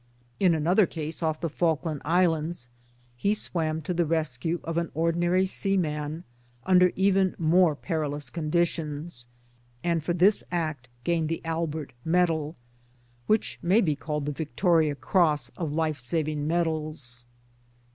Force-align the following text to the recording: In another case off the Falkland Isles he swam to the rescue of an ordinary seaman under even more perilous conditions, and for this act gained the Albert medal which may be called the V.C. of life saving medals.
In 0.39 0.55
another 0.55 0.87
case 0.87 1.21
off 1.21 1.39
the 1.41 1.47
Falkland 1.47 2.01
Isles 2.03 2.69
he 3.15 3.35
swam 3.35 3.83
to 3.83 3.93
the 3.93 4.03
rescue 4.03 4.59
of 4.63 4.79
an 4.79 4.89
ordinary 4.95 5.45
seaman 5.45 6.23
under 6.65 6.91
even 6.95 7.35
more 7.37 7.75
perilous 7.75 8.31
conditions, 8.31 9.27
and 9.83 10.03
for 10.03 10.13
this 10.13 10.43
act 10.51 10.89
gained 11.03 11.29
the 11.29 11.45
Albert 11.45 11.93
medal 12.03 12.55
which 13.27 13.59
may 13.61 13.79
be 13.79 13.95
called 13.95 14.25
the 14.25 14.31
V.C. 14.31 14.95
of 15.55 15.75
life 15.75 15.99
saving 15.99 16.47
medals. 16.47 17.27